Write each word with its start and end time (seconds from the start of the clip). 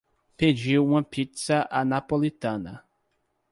Pediu 0.35 0.83
uma 0.83 1.03
pizza 1.03 1.61
à 1.69 1.85
napolitana 1.85 2.83